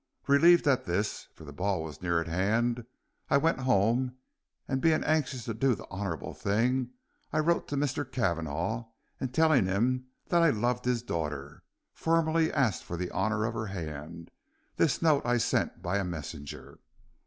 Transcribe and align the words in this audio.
Relieved 0.25 0.67
at 0.67 0.85
this, 0.85 1.27
for 1.35 1.43
the 1.45 1.53
ball 1.53 1.83
was 1.83 2.01
near 2.01 2.19
at 2.19 2.27
hand, 2.27 2.87
I 3.29 3.37
went 3.37 3.59
home, 3.59 4.17
and 4.67 4.81
being 4.81 5.03
anxious 5.03 5.45
to 5.45 5.53
do 5.53 5.75
the 5.75 5.85
honorable 5.91 6.33
thing, 6.33 6.89
I 7.31 7.37
wrote 7.37 7.67
to 7.67 7.75
Mr. 7.77 8.11
Cavanagh, 8.11 8.85
and, 9.19 9.31
telling 9.31 9.67
him 9.67 10.07
that 10.29 10.41
I 10.41 10.49
loved 10.49 10.85
his 10.85 11.03
daughter, 11.03 11.61
formally 11.93 12.51
asked 12.51 12.83
for 12.83 12.97
the 12.97 13.11
honor 13.11 13.45
of 13.45 13.53
her 13.53 13.67
hand. 13.67 14.31
This 14.75 15.03
note 15.03 15.23
I 15.23 15.37
sent 15.37 15.83
by 15.83 15.99
a 15.99 16.03
messenger. 16.03 16.79